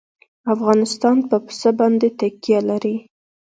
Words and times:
افغانستان 0.53 1.17
په 1.29 1.37
پسه 1.45 1.69
باندې 1.79 2.07
تکیه 2.19 2.59
لري. 2.69 2.95